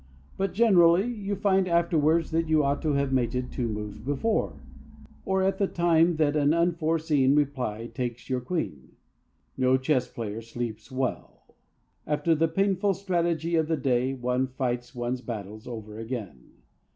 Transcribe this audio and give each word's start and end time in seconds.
But, 0.35 0.53
generally, 0.53 1.05
you 1.05 1.35
find 1.35 1.67
afterwards 1.67 2.31
that 2.31 2.47
you 2.49 2.63
ought 2.63 2.81
to 2.81 2.93
have 2.93 3.13
mated 3.13 3.51
two 3.51 3.67
moves 3.67 3.99
before, 3.99 4.59
or 5.25 5.43
at 5.43 5.59
the 5.59 5.67
time 5.67 6.15
that 6.15 6.35
an 6.35 6.55
unforeseen 6.55 7.35
reply 7.35 7.85
takes 7.85 8.27
your 8.27 8.41
Queen. 8.41 8.93
No 9.57 9.77
chess 9.77 10.07
player 10.07 10.41
sleeps 10.41 10.91
well. 10.91 11.53
After 12.07 12.33
the 12.33 12.47
painful 12.47 12.95
strategy 12.95 13.55
of 13.55 13.67
the 13.67 13.77
day 13.77 14.15
one 14.15 14.47
fights 14.47 14.95
one's 14.95 15.21
battles 15.21 15.67
over 15.67 15.99
again. 15.99 16.49